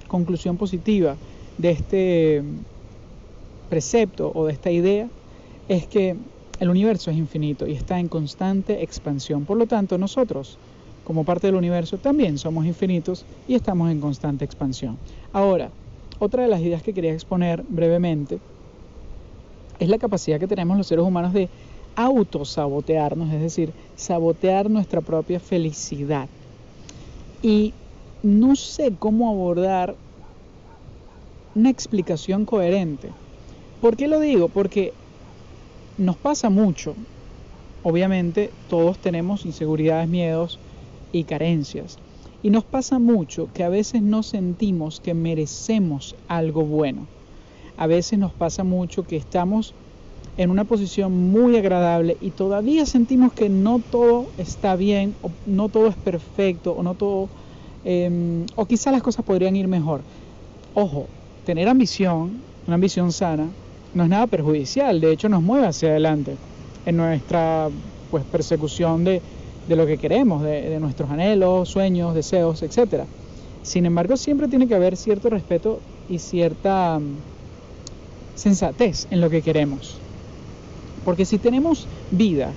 conclusión 0.07 0.57
positiva 0.57 1.17
de 1.57 1.71
este 1.71 2.43
precepto 3.71 4.31
o 4.35 4.47
de 4.47 4.53
esta 4.53 4.71
idea 4.71 5.09
es 5.69 5.87
que 5.87 6.17
el 6.61 6.69
universo 6.69 7.11
es 7.11 7.17
infinito 7.17 7.67
y 7.67 7.73
está 7.73 7.99
en 7.99 8.09
constante 8.09 8.83
expansión. 8.83 9.45
Por 9.47 9.57
lo 9.57 9.67
tanto, 9.67 9.97
nosotros 9.97 10.59
como 11.05 11.25
parte 11.25 11.49
del 11.49 11.57
universo, 11.57 11.99
también 11.99 12.39
somos 12.39 12.67
infinitos 12.67 13.25
y 13.49 13.55
estamos 13.55 13.91
en 13.91 14.01
constante 14.01 14.45
expansión. 14.45 14.97
Ahora, 15.33 15.71
otra 16.19 16.43
de 16.43 16.49
las 16.49 16.61
ideas 16.61 16.83
que 16.83 16.93
quería 16.93 17.13
exponer 17.13 17.65
brevemente 17.69 18.39
es 19.79 19.89
la 19.89 19.99
capacidad 19.99 20.39
que 20.39 20.47
tenemos 20.47 20.77
los 20.77 20.87
seres 20.87 21.05
humanos 21.05 21.33
de 21.33 21.49
autosabotearnos, 21.97 23.33
es 23.33 23.41
decir, 23.41 23.73
sabotear 23.97 24.71
nuestra 24.71 25.01
propia 25.01 25.41
felicidad. 25.41 26.29
Y 27.43 27.75
no 28.23 28.55
sé 28.55 28.95
cómo 28.99 29.29
abordar 29.29 29.97
una 31.55 31.71
explicación 31.71 32.45
coherente. 32.45 33.11
¿Por 33.81 33.97
qué 33.97 34.07
lo 34.07 34.21
digo? 34.21 34.49
Porque 34.49 34.93
nos 35.99 36.17
pasa 36.17 36.49
mucho. 36.49 36.95
Obviamente 37.83 38.51
todos 38.71 38.99
tenemos 38.99 39.45
inseguridades, 39.45 40.09
miedos, 40.09 40.59
y 41.13 41.25
carencias. 41.25 41.99
Y 42.43 42.51
nos 42.51 42.65
pasa 42.65 42.99
mucho 42.99 43.49
que 43.53 43.63
a 43.63 43.69
veces 43.69 44.03
no 44.03 44.23
sentimos 44.23 45.01
que 45.01 45.15
merecemos 45.15 46.17
algo 46.27 46.65
bueno. 46.65 47.07
A 47.77 47.87
veces 47.87 48.19
nos 48.19 48.33
pasa 48.33 48.65
mucho 48.65 49.05
que 49.05 49.17
estamos 49.17 49.75
en 50.37 50.51
una 50.51 50.65
posición 50.65 51.13
muy 51.31 51.57
agradable 51.57 52.17
y 52.21 52.31
todavía 52.31 52.87
sentimos 52.87 53.33
que 53.33 53.49
no 53.49 53.81
todo 53.91 54.27
está 54.39 54.77
bien, 54.77 55.15
o 55.23 55.31
no 55.47 55.69
todo 55.69 55.89
es 55.89 55.97
perfecto, 55.97 56.73
o 56.73 56.83
no 56.83 56.95
todo, 56.95 57.29
em, 57.85 58.47
o 58.57 58.65
quizás 58.67 58.93
las 58.93 59.03
cosas 59.03 59.25
podrían 59.25 59.57
ir 59.57 59.69
mejor. 59.69 60.01
Ojo, 60.75 61.07
tener 61.45 61.69
ambición, 61.69 62.43
una 62.67 62.75
ambición 62.75 63.13
sana, 63.13 63.51
no 63.95 64.05
es 64.05 64.09
nada 64.09 64.27
perjudicial, 64.27 65.01
de 65.01 65.13
hecho 65.13 65.29
nos 65.29 65.43
mueve 65.43 65.67
hacia 65.67 65.91
adelante 65.91 66.37
en 66.87 66.97
nuestra 66.97 67.69
pues 68.11 68.25
persecución 68.25 69.05
de, 69.05 69.23
de 69.69 69.77
lo 69.77 69.87
que 69.87 69.99
queremos, 69.99 70.43
de, 70.43 70.79
nuestros 70.81 71.11
anhelos, 71.11 71.69
sueños, 71.69 72.15
deseos, 72.15 72.63
etc. 72.63 73.05
Sin 73.63 73.87
embargo, 73.87 74.17
siempre 74.17 74.49
tiene 74.49 74.67
que 74.67 74.75
haber 74.75 74.97
cierto 74.97 75.31
respeto 75.31 75.81
y 76.09 76.19
cierta 76.19 76.99
mm, 76.99 77.17
sensatez 78.35 79.07
en 79.11 79.21
lo 79.21 79.31
que 79.31 79.43
queremos. 79.43 79.97
Porque 81.05 81.25
si 81.25 81.39
tenemos 81.39 81.87
vida, 82.11 82.53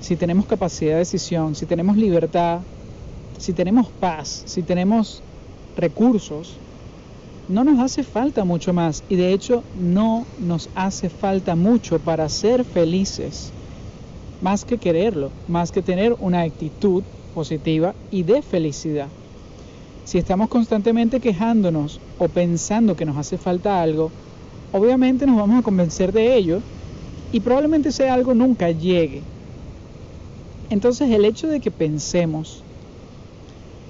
si 0.00 0.16
tenemos 0.16 0.46
capacidad 0.46 0.92
de 0.92 0.98
decisión, 0.98 1.54
si 1.54 1.66
tenemos 1.66 1.96
libertad, 1.96 2.60
si 3.38 3.52
tenemos 3.52 3.88
paz, 3.88 4.42
si 4.46 4.62
tenemos 4.62 5.22
recursos, 5.76 6.60
no 7.48 7.64
nos 7.64 7.80
hace 7.80 8.04
falta 8.04 8.44
mucho 8.44 8.72
más 8.72 9.02
y 9.08 9.16
de 9.16 9.32
hecho 9.32 9.64
no 9.74 10.24
nos 10.38 10.68
hace 10.74 11.08
falta 11.10 11.56
mucho 11.56 11.98
para 11.98 12.28
ser 12.28 12.64
felices, 12.64 13.52
más 14.40 14.64
que 14.64 14.78
quererlo, 14.78 15.30
más 15.48 15.70
que 15.70 15.82
tener 15.82 16.16
una 16.20 16.42
actitud 16.42 17.02
positiva 17.34 17.94
y 18.10 18.22
de 18.22 18.42
felicidad. 18.42 19.08
Si 20.04 20.18
estamos 20.18 20.48
constantemente 20.48 21.20
quejándonos 21.20 22.00
o 22.18 22.28
pensando 22.28 22.96
que 22.96 23.04
nos 23.04 23.16
hace 23.16 23.38
falta 23.38 23.80
algo, 23.80 24.10
obviamente 24.72 25.26
nos 25.26 25.36
vamos 25.36 25.58
a 25.58 25.62
convencer 25.62 26.12
de 26.12 26.36
ello 26.36 26.60
y 27.32 27.40
probablemente 27.40 27.90
ese 27.90 28.08
algo 28.08 28.34
nunca 28.34 28.70
llegue. 28.70 29.22
Entonces 30.70 31.10
el 31.10 31.24
hecho 31.24 31.48
de 31.48 31.60
que 31.60 31.70
pensemos 31.70 32.62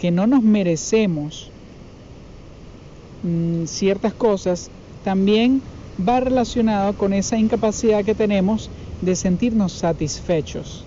que 0.00 0.10
no 0.10 0.26
nos 0.26 0.42
merecemos 0.42 1.50
mm, 3.22 3.66
ciertas 3.66 4.14
cosas 4.14 4.70
también 5.04 5.62
va 6.06 6.20
relacionado 6.20 6.94
con 6.94 7.12
esa 7.12 7.38
incapacidad 7.38 8.04
que 8.04 8.14
tenemos 8.14 8.70
de 9.00 9.16
sentirnos 9.16 9.72
satisfechos. 9.72 10.84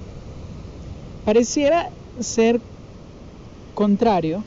Pareciera 1.25 1.89
ser 2.19 2.59
contrario, 3.73 4.43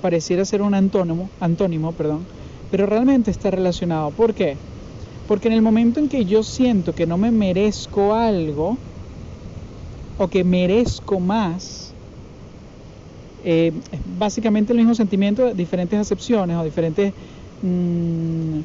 pareciera 0.00 0.44
ser 0.44 0.62
un 0.62 0.74
antónimo, 0.74 1.30
antónimo, 1.40 1.92
perdón, 1.92 2.26
pero 2.70 2.86
realmente 2.86 3.30
está 3.30 3.50
relacionado. 3.50 4.10
¿Por 4.10 4.34
qué? 4.34 4.56
Porque 5.26 5.48
en 5.48 5.54
el 5.54 5.62
momento 5.62 6.00
en 6.00 6.08
que 6.08 6.24
yo 6.24 6.42
siento 6.42 6.92
que 6.92 7.06
no 7.06 7.16
me 7.16 7.30
merezco 7.30 8.14
algo 8.14 8.76
o 10.18 10.28
que 10.28 10.44
merezco 10.44 11.20
más, 11.20 11.94
eh, 13.44 13.72
básicamente 14.04 14.72
el 14.72 14.78
mismo 14.78 14.94
sentimiento, 14.94 15.52
diferentes 15.54 15.98
acepciones 15.98 16.56
o 16.56 16.64
diferentes 16.64 17.12
mm, 17.62 18.60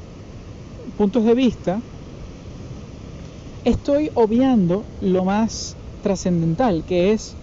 puntos 0.97 1.23
de 1.25 1.35
vista, 1.35 1.81
estoy 3.65 4.11
obviando 4.15 4.83
lo 5.01 5.25
más 5.25 5.75
trascendental, 6.03 6.83
que 6.87 7.11
es 7.11 7.35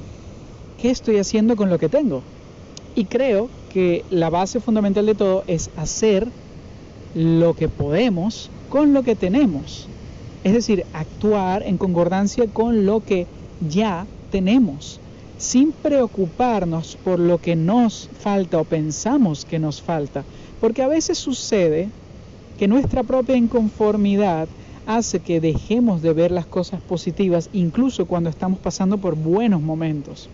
qué 0.80 0.90
estoy 0.90 1.18
haciendo 1.18 1.56
con 1.56 1.70
lo 1.70 1.78
que 1.78 1.88
tengo. 1.88 2.22
Y 2.94 3.04
creo 3.04 3.48
que 3.72 4.04
la 4.10 4.30
base 4.30 4.60
fundamental 4.60 5.06
de 5.06 5.14
todo 5.14 5.44
es 5.46 5.70
hacer 5.76 6.28
lo 7.14 7.54
que 7.54 7.68
podemos 7.68 8.50
con 8.70 8.92
lo 8.92 9.02
que 9.02 9.14
tenemos. 9.14 9.88
Es 10.44 10.52
decir, 10.52 10.84
actuar 10.92 11.62
en 11.62 11.76
concordancia 11.76 12.46
con 12.46 12.86
lo 12.86 13.00
que 13.00 13.26
ya 13.68 14.06
tenemos, 14.30 15.00
sin 15.38 15.72
preocuparnos 15.72 16.96
por 17.04 17.18
lo 17.18 17.38
que 17.38 17.56
nos 17.56 18.08
falta 18.20 18.58
o 18.58 18.64
pensamos 18.64 19.44
que 19.44 19.58
nos 19.58 19.82
falta. 19.82 20.24
Porque 20.60 20.82
a 20.82 20.88
veces 20.88 21.18
sucede 21.18 21.88
que 22.58 22.68
nuestra 22.68 23.02
propia 23.02 23.36
inconformidad 23.36 24.48
hace 24.86 25.20
que 25.20 25.40
dejemos 25.40 26.00
de 26.00 26.12
ver 26.12 26.30
las 26.30 26.46
cosas 26.46 26.80
positivas 26.80 27.50
incluso 27.52 28.06
cuando 28.06 28.30
estamos 28.30 28.58
pasando 28.60 28.98
por 28.98 29.16
buenos 29.16 29.60
momentos. 29.60 30.30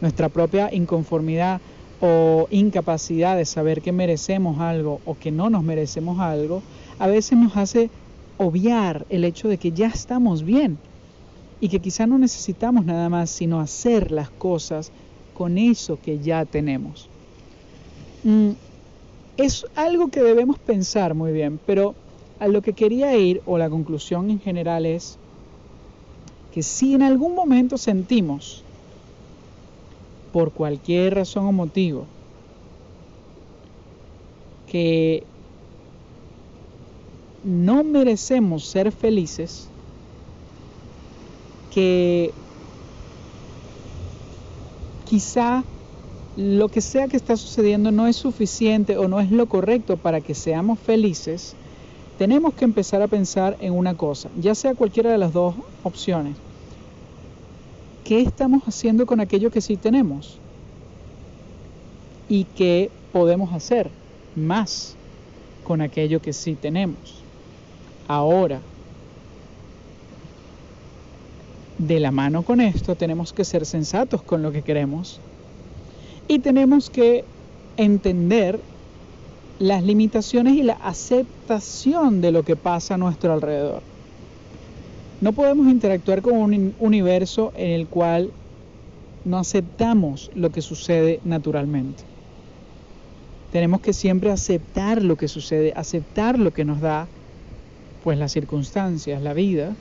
Nuestra 0.00 0.28
propia 0.28 0.72
inconformidad 0.74 1.60
o 2.00 2.46
incapacidad 2.50 3.36
de 3.36 3.44
saber 3.44 3.80
que 3.80 3.92
merecemos 3.92 4.60
algo 4.60 5.00
o 5.04 5.16
que 5.16 5.30
no 5.30 5.50
nos 5.50 5.62
merecemos 5.62 6.20
algo, 6.20 6.62
a 6.98 7.06
veces 7.06 7.38
nos 7.38 7.56
hace 7.56 7.90
obviar 8.36 9.06
el 9.10 9.24
hecho 9.24 9.48
de 9.48 9.58
que 9.58 9.72
ya 9.72 9.88
estamos 9.88 10.44
bien 10.44 10.78
y 11.60 11.68
que 11.68 11.80
quizá 11.80 12.06
no 12.06 12.18
necesitamos 12.18 12.84
nada 12.84 13.08
más 13.08 13.30
sino 13.30 13.60
hacer 13.60 14.12
las 14.12 14.30
cosas 14.30 14.92
con 15.34 15.58
eso 15.58 15.98
que 16.00 16.18
ya 16.18 16.44
tenemos. 16.44 17.08
Mm, 18.24 18.50
es 19.36 19.66
algo 19.76 20.08
que 20.08 20.22
debemos 20.22 20.58
pensar 20.58 21.14
muy 21.14 21.32
bien, 21.32 21.60
pero 21.64 21.94
a 22.40 22.48
lo 22.48 22.62
que 22.62 22.72
quería 22.72 23.16
ir, 23.16 23.42
o 23.46 23.58
la 23.58 23.68
conclusión 23.68 24.30
en 24.30 24.40
general 24.40 24.86
es 24.86 25.18
que 26.54 26.62
si 26.62 26.94
en 26.94 27.02
algún 27.02 27.34
momento 27.34 27.76
sentimos 27.76 28.62
por 30.32 30.52
cualquier 30.52 31.14
razón 31.14 31.46
o 31.46 31.52
motivo 31.52 32.04
que 34.70 35.24
no 37.44 37.82
merecemos 37.82 38.64
ser 38.64 38.92
felices, 38.92 39.68
que 41.70 42.32
quizá 45.06 45.64
lo 46.36 46.68
que 46.68 46.80
sea 46.80 47.08
que 47.08 47.16
está 47.16 47.36
sucediendo 47.36 47.90
no 47.90 48.06
es 48.06 48.16
suficiente 48.16 48.96
o 48.96 49.08
no 49.08 49.18
es 49.18 49.30
lo 49.30 49.46
correcto 49.46 49.96
para 49.96 50.20
que 50.20 50.34
seamos 50.34 50.78
felices, 50.78 51.56
tenemos 52.18 52.52
que 52.54 52.64
empezar 52.64 53.00
a 53.00 53.08
pensar 53.08 53.56
en 53.60 53.72
una 53.72 53.94
cosa, 53.94 54.28
ya 54.40 54.54
sea 54.54 54.74
cualquiera 54.74 55.10
de 55.10 55.18
las 55.18 55.32
dos 55.32 55.54
opciones. 55.84 56.36
¿qué 58.08 58.22
estamos 58.22 58.62
haciendo 58.62 59.04
con 59.04 59.20
aquello 59.20 59.50
que 59.50 59.60
sí 59.60 59.76
tenemos? 59.76 60.38
Y 62.26 62.44
qué 62.56 62.90
podemos 63.12 63.52
hacer 63.52 63.90
más 64.34 64.96
con 65.62 65.82
aquello 65.82 66.18
que 66.22 66.32
sí 66.32 66.54
tenemos. 66.54 67.22
Ahora, 68.08 68.60
de 71.76 72.00
la 72.00 72.10
mano 72.10 72.42
con 72.44 72.62
esto, 72.62 72.94
tenemos 72.94 73.34
que 73.34 73.44
ser 73.44 73.66
sensatos 73.66 74.22
con 74.22 74.42
lo 74.42 74.52
que 74.52 74.62
queremos 74.62 75.20
y 76.28 76.38
tenemos 76.38 76.88
que 76.88 77.26
entender 77.76 78.58
las 79.58 79.82
limitaciones 79.82 80.54
y 80.54 80.62
la 80.62 80.74
aceptación 80.74 82.20
de 82.20 82.30
lo 82.30 82.44
que 82.44 82.56
pasa 82.56 82.94
a 82.94 82.98
nuestro 82.98 83.32
alrededor. 83.32 83.82
No 85.20 85.32
podemos 85.32 85.66
interactuar 85.66 86.22
con 86.22 86.34
un 86.34 86.74
universo 86.78 87.52
en 87.56 87.72
el 87.72 87.88
cual 87.88 88.30
no 89.24 89.38
aceptamos 89.38 90.30
lo 90.34 90.50
que 90.50 90.62
sucede 90.62 91.20
naturalmente. 91.24 92.04
Tenemos 93.50 93.80
que 93.80 93.92
siempre 93.92 94.30
aceptar 94.30 95.02
lo 95.02 95.16
que 95.16 95.26
sucede, 95.26 95.72
aceptar 95.74 96.38
lo 96.38 96.52
que 96.52 96.64
nos 96.64 96.80
da, 96.80 97.06
pues 98.04 98.18
las 98.18 98.30
circunstancias, 98.32 99.20
la 99.22 99.34
vida, 99.34 99.74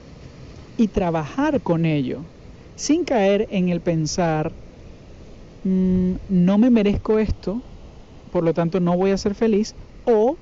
y 0.78 0.88
trabajar 0.88 1.62
con 1.62 1.86
ello, 1.86 2.20
sin 2.76 3.04
caer 3.04 3.48
en 3.52 3.70
el 3.70 3.82
pensar, 3.82 4.52
mm, 5.64 6.14
no 6.30 6.58
me 6.58 6.70
merezco 6.70 7.20
esto, 7.20 7.62
por 8.32 8.44
lo 8.44 8.54
tanto 8.54 8.80
no 8.80 8.96
voy 8.98 9.12
a 9.12 9.18
ser 9.18 9.36
feliz, 9.36 9.76
o 10.06 10.38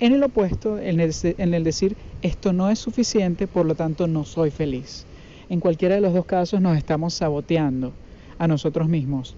en 0.00 0.12
el 0.12 0.22
opuesto, 0.22 0.78
en 0.78 1.00
el, 1.00 1.64
decir, 1.64 1.96
esto 2.22 2.52
no 2.52 2.70
es 2.70 2.78
suficiente, 2.78 3.46
por 3.46 3.66
lo 3.66 3.74
tanto 3.74 4.06
no 4.06 4.24
soy 4.24 4.50
feliz. 4.50 5.04
En 5.48 5.60
cualquiera 5.60 5.96
de 5.96 6.00
los 6.00 6.14
dos 6.14 6.26
casos 6.26 6.60
nos 6.60 6.76
estamos 6.76 7.14
saboteando 7.14 7.92
a 8.38 8.46
nosotros 8.46 8.88
mismos. 8.88 9.34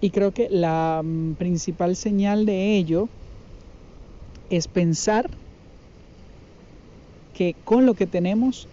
Y 0.00 0.10
creo 0.10 0.32
que 0.32 0.48
la 0.48 1.02
mm, 1.04 1.34
principal 1.34 1.96
señal 1.96 2.46
de 2.46 2.76
ello 2.76 3.08
es 4.48 4.68
pensar 4.68 5.28
que 7.34 7.56
con 7.64 7.84
lo 7.84 7.94
que 7.94 8.06
tenemos 8.06 8.68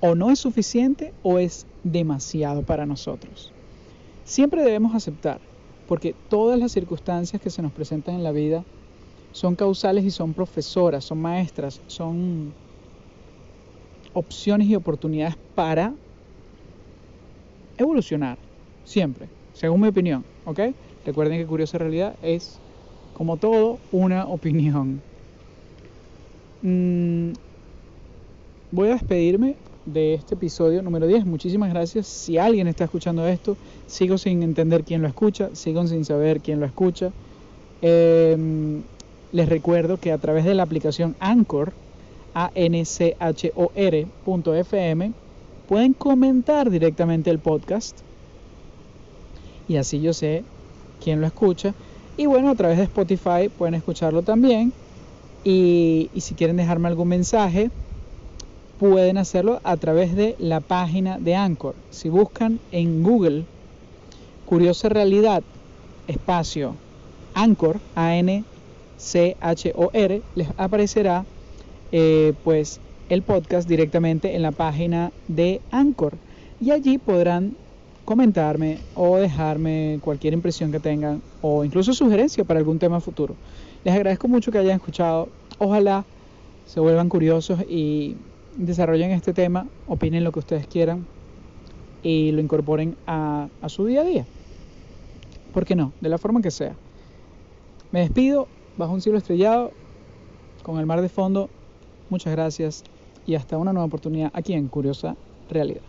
o 0.00 0.14
no 0.14 0.30
es 0.30 0.38
suficiente 0.38 1.12
o 1.22 1.38
es 1.38 1.66
demasiado 1.84 2.62
para 2.62 2.86
nosotros. 2.86 3.52
Siempre 4.24 4.62
debemos 4.62 4.94
aceptar, 4.94 5.40
porque 5.88 6.14
todas 6.28 6.58
las 6.58 6.72
circunstancias 6.72 7.40
que 7.40 7.50
se 7.50 7.62
nos 7.62 7.72
presentan 7.72 8.16
en 8.16 8.22
la 8.22 8.30
vida 8.30 8.62
son 9.32 9.56
causales 9.56 10.04
y 10.04 10.10
son 10.10 10.34
profesoras, 10.34 11.04
son 11.04 11.20
maestras, 11.20 11.80
son 11.86 12.52
opciones 14.12 14.68
y 14.68 14.74
oportunidades 14.74 15.34
para 15.54 15.94
evolucionar, 17.78 18.38
siempre, 18.84 19.28
según 19.54 19.80
mi 19.80 19.88
opinión, 19.88 20.24
¿ok? 20.44 20.60
Recuerden 21.06 21.38
que 21.38 21.46
Curiosa 21.46 21.78
Realidad 21.78 22.14
es, 22.22 22.58
como 23.14 23.38
todo, 23.38 23.78
una 23.90 24.26
opinión. 24.26 25.00
Mm, 26.62 27.32
voy 28.72 28.88
a 28.88 28.92
despedirme 28.92 29.56
de 29.92 30.14
este 30.14 30.34
episodio 30.34 30.82
número 30.82 31.06
10. 31.06 31.24
Muchísimas 31.26 31.70
gracias. 31.70 32.06
Si 32.06 32.38
alguien 32.38 32.68
está 32.68 32.84
escuchando 32.84 33.26
esto, 33.26 33.56
sigo 33.86 34.18
sin 34.18 34.42
entender 34.42 34.84
quién 34.84 35.02
lo 35.02 35.08
escucha, 35.08 35.50
sigo 35.54 35.86
sin 35.86 36.04
saber 36.04 36.40
quién 36.40 36.60
lo 36.60 36.66
escucha. 36.66 37.10
Eh, 37.82 38.80
les 39.32 39.48
recuerdo 39.48 39.98
que 39.98 40.12
a 40.12 40.18
través 40.18 40.44
de 40.44 40.54
la 40.54 40.62
aplicación 40.62 41.16
Anchor, 41.20 41.72
anchor.fm, 42.34 42.72
pueden 45.68 45.92
comentar 45.92 46.70
directamente 46.70 47.30
el 47.30 47.38
podcast 47.38 48.00
y 49.68 49.76
así 49.76 50.00
yo 50.00 50.12
sé 50.12 50.44
quién 51.02 51.20
lo 51.20 51.26
escucha. 51.26 51.74
Y 52.16 52.26
bueno, 52.26 52.50
a 52.50 52.54
través 52.54 52.78
de 52.78 52.84
Spotify 52.84 53.48
pueden 53.56 53.74
escucharlo 53.74 54.22
también. 54.22 54.72
Y, 55.44 56.10
y, 56.12 56.20
si 56.22 56.34
quieren 56.34 56.56
dejarme 56.56 56.88
algún 56.88 57.08
mensaje, 57.08 57.70
pueden 58.78 59.18
hacerlo 59.18 59.60
a 59.64 59.76
través 59.76 60.14
de 60.14 60.36
la 60.38 60.60
página 60.60 61.18
de 61.18 61.34
Anchor. 61.34 61.74
Si 61.90 62.08
buscan 62.08 62.60
en 62.72 63.02
Google 63.02 63.44
Curiosa 64.46 64.88
Realidad, 64.88 65.42
espacio 66.06 66.74
Anchor, 67.34 67.78
A-N 67.94 68.44
C-H-O-R, 68.98 70.22
les 70.34 70.48
aparecerá 70.56 71.24
eh, 71.92 72.34
pues 72.44 72.80
el 73.08 73.22
podcast 73.22 73.68
directamente 73.68 74.34
en 74.34 74.42
la 74.42 74.50
página 74.50 75.12
de 75.28 75.60
Anchor. 75.70 76.14
Y 76.60 76.72
allí 76.72 76.98
podrán 76.98 77.56
comentarme 78.04 78.78
o 78.94 79.16
dejarme 79.16 80.00
cualquier 80.02 80.34
impresión 80.34 80.72
que 80.72 80.80
tengan 80.80 81.22
o 81.40 81.64
incluso 81.64 81.92
sugerencia 81.92 82.44
para 82.44 82.58
algún 82.58 82.78
tema 82.78 83.00
futuro. 83.00 83.34
Les 83.84 83.94
agradezco 83.94 84.28
mucho 84.28 84.50
que 84.50 84.58
hayan 84.58 84.76
escuchado. 84.76 85.28
Ojalá 85.58 86.04
se 86.66 86.80
vuelvan 86.80 87.08
curiosos 87.08 87.60
y 87.68 88.16
desarrollen 88.58 89.12
este 89.12 89.32
tema, 89.32 89.66
opinen 89.86 90.24
lo 90.24 90.32
que 90.32 90.40
ustedes 90.40 90.66
quieran 90.66 91.06
y 92.02 92.32
lo 92.32 92.40
incorporen 92.40 92.96
a, 93.06 93.48
su 93.68 93.86
día 93.86 94.02
a 94.02 94.04
día. 94.04 94.26
¿Por 95.52 95.64
qué 95.64 95.74
no? 95.74 95.92
De 96.00 96.08
la 96.08 96.18
forma 96.18 96.42
que 96.42 96.50
sea. 96.50 96.76
Me 97.90 98.00
despido 98.00 98.48
bajo 98.76 98.92
un 98.92 99.00
cielo 99.00 99.18
estrellado, 99.18 99.72
con 100.62 100.78
el 100.78 100.86
mar 100.86 101.00
de 101.00 101.08
fondo. 101.08 101.48
Muchas 102.10 102.32
gracias 102.32 102.84
y 103.26 103.34
hasta 103.34 103.56
una 103.56 103.72
nueva 103.72 103.86
oportunidad 103.86 104.30
aquí 104.34 104.52
en 104.52 104.68
Curiosa 104.68 105.16
Realidad. 105.48 105.87